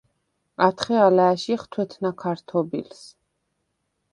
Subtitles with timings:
[0.67, 3.01] ათხე ალა̄̈შიხ თუ̂ეთნა ქართობილს.